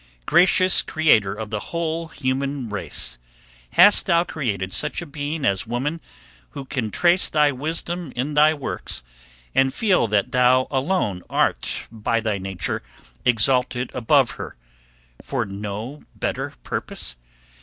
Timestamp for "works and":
8.51-9.75